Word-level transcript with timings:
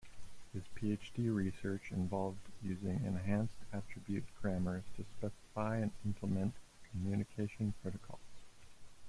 His 0.51 0.63
PhD 0.75 1.31
research 1.31 1.91
involved 1.91 2.39
using 2.63 3.05
enhanced 3.05 3.57
attribute 3.71 4.23
grammars 4.41 4.83
to 4.97 5.03
specify 5.19 5.77
and 5.77 5.91
implement 6.03 6.55
communication 6.91 7.75
protocols. 7.83 8.41